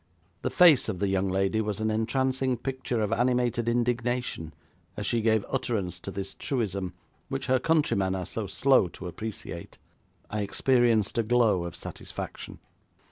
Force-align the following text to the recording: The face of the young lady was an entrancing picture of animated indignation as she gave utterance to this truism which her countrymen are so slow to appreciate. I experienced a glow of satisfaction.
The 0.41 0.49
face 0.49 0.89
of 0.89 0.97
the 0.97 1.09
young 1.09 1.27
lady 1.29 1.61
was 1.61 1.79
an 1.79 1.91
entrancing 1.91 2.57
picture 2.57 3.01
of 3.03 3.13
animated 3.13 3.69
indignation 3.69 4.51
as 4.97 5.05
she 5.05 5.21
gave 5.21 5.45
utterance 5.47 5.99
to 5.99 6.09
this 6.09 6.33
truism 6.33 6.95
which 7.29 7.45
her 7.45 7.59
countrymen 7.59 8.15
are 8.15 8.25
so 8.25 8.47
slow 8.47 8.87
to 8.87 9.05
appreciate. 9.07 9.77
I 10.27 10.41
experienced 10.41 11.19
a 11.19 11.23
glow 11.23 11.65
of 11.65 11.75
satisfaction. 11.75 12.57